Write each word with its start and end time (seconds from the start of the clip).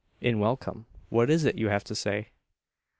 "In 0.19 0.39
welcome. 0.39 0.87
What 1.09 1.29
is 1.29 1.45
it 1.45 1.59
you 1.59 1.69
have 1.69 1.83
to 1.83 1.93
say?" 1.93 2.29